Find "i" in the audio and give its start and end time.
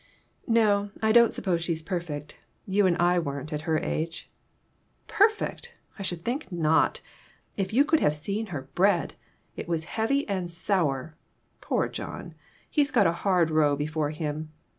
1.03-1.11, 2.97-3.19, 5.99-6.01